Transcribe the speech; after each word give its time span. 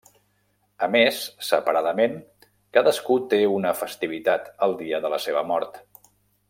A 0.85 0.87
més, 0.95 1.19
separadament, 1.49 2.17
cadascú 2.79 3.19
té 3.35 3.41
una 3.59 3.77
festivitat 3.83 4.51
el 4.69 4.77
dia 4.85 5.05
de 5.07 5.17
la 5.17 5.25
seva 5.27 5.49
mort. 5.55 5.83